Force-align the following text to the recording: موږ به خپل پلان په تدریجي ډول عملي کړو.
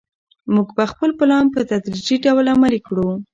موږ 0.53 0.67
به 0.77 0.85
خپل 0.91 1.09
پلان 1.19 1.45
په 1.53 1.59
تدریجي 1.69 2.15
ډول 2.25 2.45
عملي 2.55 2.79
کړو. 2.87 3.09